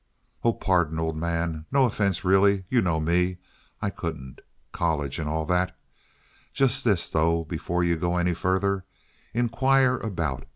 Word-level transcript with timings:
"Oh, 0.43 0.53
pardon, 0.53 0.97
old 0.97 1.15
man. 1.15 1.67
No 1.71 1.85
offense, 1.85 2.25
really. 2.25 2.63
You 2.69 2.81
know 2.81 2.99
me. 2.99 3.37
I 3.83 3.91
couldn't. 3.91 4.41
College—and 4.71 5.29
all 5.29 5.45
that. 5.45 5.77
Just 6.53 6.83
this, 6.83 7.07
though, 7.07 7.43
before 7.43 7.83
you 7.83 7.97
go 7.97 8.17
any 8.17 8.33
further. 8.33 8.83
Inquire 9.35 9.97
about. 9.97 10.45